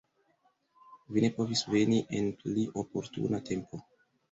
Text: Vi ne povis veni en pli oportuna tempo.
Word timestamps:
Vi 1.17 1.23
ne 1.25 1.29
povis 1.35 1.61
veni 1.75 2.01
en 2.21 2.33
pli 2.41 2.65
oportuna 2.85 3.45
tempo. 3.53 3.85